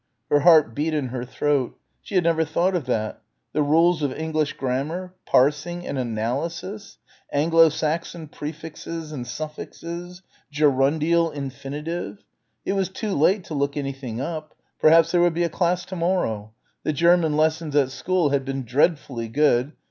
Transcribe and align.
Her 0.31 0.39
heart 0.39 0.73
beat 0.73 0.95
in 0.95 1.09
her 1.09 1.23
throat. 1.23 1.77
She 2.01 2.15
had 2.15 2.23
never 2.23 2.43
thought 2.43 2.75
of 2.75 2.85
that... 2.87 3.21
the 3.53 3.61
rules 3.61 4.01
of 4.01 4.11
English 4.11 4.53
grammar? 4.53 5.13
Parsing 5.27 5.85
and 5.85 5.99
analysis.... 5.99 6.97
Anglo 7.31 7.69
Saxon 7.69 8.27
prefixes 8.27 9.11
and 9.11 9.27
suffixes... 9.27 10.23
gerundial 10.51 11.29
infinitive.... 11.31 12.23
It 12.65 12.73
was 12.73 12.89
too 12.89 13.13
late 13.13 13.43
to 13.43 13.53
look 13.53 13.77
anything 13.77 14.19
up. 14.19 14.55
Perhaps 14.79 15.11
there 15.11 15.21
would 15.21 15.35
be 15.35 15.43
a 15.43 15.49
class 15.49 15.85
to 15.85 15.95
morrow.... 15.95 16.51
The 16.81 16.93
German 16.93 17.37
lessons 17.37 17.75
at 17.75 17.91
school 17.91 18.29
had 18.29 18.43
been 18.43 18.65
dreadfully 18.65 19.27
good.... 19.27 19.73